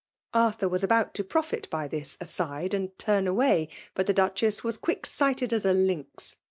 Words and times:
Arthur 0.33 0.67
was 0.67 0.83
about 0.83 1.13
to 1.13 1.23
profit 1.23 1.69
by 1.69 1.87
this 1.87 2.17
cuub, 2.17 2.73
and 2.73 2.97
turn 2.97 3.27
away. 3.27 3.69
But 3.93 4.07
the 4.07 4.15
Dudiess 4.15 4.63
was 4.63 4.75
quick 4.75 5.05
sighted 5.05 5.53
as 5.53 5.63
a 5.63 5.73
lynx. 5.73 6.37